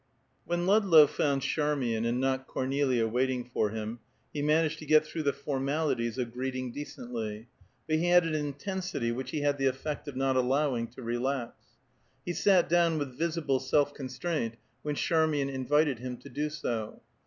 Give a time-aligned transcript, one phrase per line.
[0.45, 3.99] When Ludlow found Charmian and not Cornelia waiting for him,
[4.33, 7.49] he managed to get through the formalities of greeting decently,
[7.85, 11.61] but he had an intensity which he had the effect of not allowing to relax.
[12.25, 17.03] He sat down with visible self constraint when Charmian invited him to do so.